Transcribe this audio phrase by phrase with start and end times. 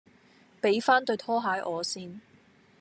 [0.59, 2.19] 俾番對拖鞋我先